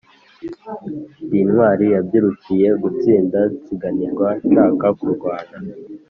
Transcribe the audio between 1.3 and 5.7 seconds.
intwali yabyirukiye gutsinda, nsinganirwa nshaka kurwana